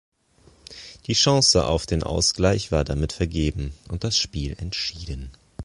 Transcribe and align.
Die 1.05 1.13
Chance 1.13 1.67
auf 1.67 1.85
den 1.85 2.01
Ausgleich 2.01 2.71
war 2.71 2.83
damit 2.83 3.13
vergeben 3.13 3.71
und 3.87 4.03
das 4.03 4.17
Spiel 4.17 4.57
entschieden. 4.59 5.29